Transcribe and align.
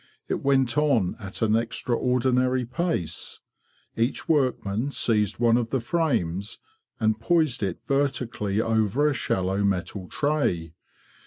It 0.27 0.41
went 0.41 0.79
on 0.79 1.15
at 1.19 1.43
an 1.43 1.55
extraordinary 1.55 2.65
pace. 2.65 3.39
Each 3.95 4.27
workman 4.27 4.89
seized 4.89 5.37
one 5.37 5.57
of 5.57 5.69
the 5.69 5.79
frames 5.79 6.57
and 6.99 7.19
poised 7.19 7.61
it 7.61 7.85
verti 7.85 8.31
cally 8.33 8.59
over 8.59 9.07
a 9.07 9.13
shallow 9.13 9.63
metal 9.63 10.07
tray. 10.07 10.73